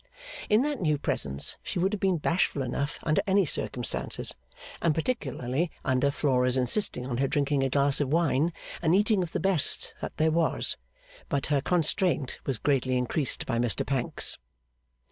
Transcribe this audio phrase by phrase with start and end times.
[0.49, 4.33] In that new presence she would have been bashful enough under any circumstances,
[4.81, 8.51] and particularly under Flora's insisting on her drinking a glass of wine
[8.81, 13.59] and eating of the best that was there; but her constraint was greatly increased by
[13.59, 14.39] Mr Pancks.